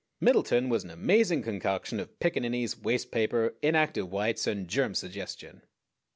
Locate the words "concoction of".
1.43-2.19